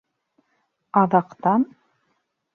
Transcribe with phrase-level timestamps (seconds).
[1.03, 1.69] Аҙаҡтан: